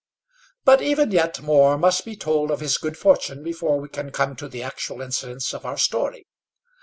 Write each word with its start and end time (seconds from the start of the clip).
But 0.65 0.81
even 0.81 1.11
yet 1.11 1.41
more 1.43 1.77
must 1.77 2.05
be 2.05 2.15
told 2.15 2.49
of 2.49 2.59
his 2.59 2.79
good 2.79 2.97
fortune 2.97 3.43
before 3.43 3.79
we 3.79 3.87
can 3.87 4.09
come 4.09 4.35
to 4.37 4.47
the 4.47 4.63
actual 4.63 4.99
incidents 4.99 5.53
of 5.53 5.63
our 5.63 5.77
story. 5.77 6.25